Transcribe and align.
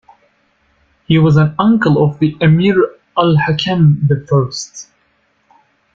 He 1.05 1.19
was 1.19 1.37
an 1.37 1.53
uncle 1.59 2.03
of 2.03 2.17
the 2.17 2.35
Emir 2.41 2.73
Al-Hakam 3.15 4.07
the 4.07 4.25
First. 4.27 4.87